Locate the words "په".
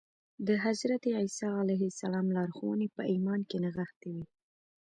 2.95-3.01